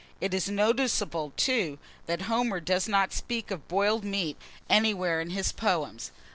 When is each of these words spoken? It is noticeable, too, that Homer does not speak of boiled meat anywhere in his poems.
It 0.19 0.33
is 0.33 0.49
noticeable, 0.49 1.31
too, 1.37 1.77
that 2.07 2.23
Homer 2.23 2.59
does 2.59 2.87
not 2.87 3.13
speak 3.13 3.51
of 3.51 3.67
boiled 3.67 4.03
meat 4.03 4.35
anywhere 4.67 5.21
in 5.21 5.29
his 5.29 5.51
poems. 5.51 6.09